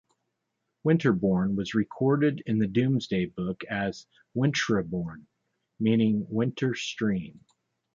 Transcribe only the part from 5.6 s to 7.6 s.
meaning 'Winter Stream'.